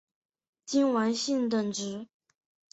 [0.65, 2.07] 金丸信等职。